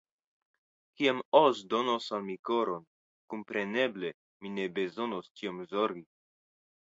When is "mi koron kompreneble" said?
2.29-4.11